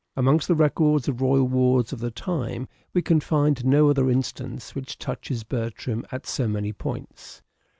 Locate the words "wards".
1.47-1.93